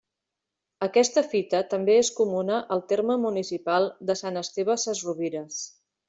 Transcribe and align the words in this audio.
Aquesta 0.85 1.21
fita 1.33 1.59
també 1.73 1.97
és 2.03 2.09
comuna 2.21 2.57
al 2.75 2.81
terme 2.91 3.17
municipal 3.25 3.85
de 4.11 4.15
Sant 4.23 4.41
Esteve 4.45 4.79
Sesrovires. 4.85 5.61